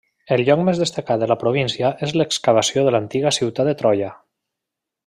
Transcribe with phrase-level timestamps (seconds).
[0.35, 4.13] El lloc més destacat de la província és l'excavació de l'antiga ciutat de Troia.